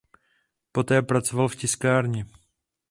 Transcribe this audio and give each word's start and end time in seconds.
Poté 0.71 1.01
pracoval 1.01 1.47
v 1.47 1.55
tiskárně. 1.55 2.25